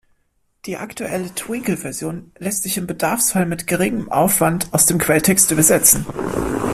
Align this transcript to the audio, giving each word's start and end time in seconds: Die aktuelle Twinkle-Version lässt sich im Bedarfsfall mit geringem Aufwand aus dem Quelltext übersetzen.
Die 0.65 0.77
aktuelle 0.77 1.31
Twinkle-Version 1.35 2.31
lässt 2.39 2.63
sich 2.63 2.75
im 2.79 2.87
Bedarfsfall 2.87 3.45
mit 3.45 3.67
geringem 3.67 4.11
Aufwand 4.11 4.67
aus 4.73 4.87
dem 4.87 4.97
Quelltext 4.97 5.51
übersetzen. 5.51 6.07